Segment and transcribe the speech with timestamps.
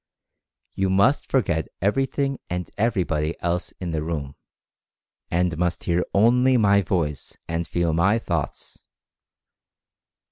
[0.73, 4.33] You must forget every thing and everybody else in the room,
[5.29, 8.79] and must hear only my voice and feel my thoughts.